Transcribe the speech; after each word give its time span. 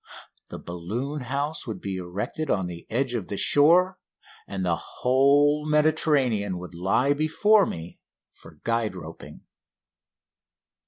The 0.49 0.57
balloon 0.57 1.19
house 1.19 1.67
would 1.67 1.79
be 1.79 1.97
erected 1.97 2.49
on 2.49 2.65
the 2.65 2.87
edge 2.89 3.13
of 3.13 3.27
the 3.27 3.37
shore, 3.37 3.99
and 4.47 4.65
the 4.65 4.75
whole 4.75 5.67
Mediterranean 5.69 6.57
would 6.57 6.73
lie 6.73 7.13
before 7.13 7.67
me 7.67 7.99
for 8.31 8.55
guide 8.63 8.95
roping. 8.95 9.41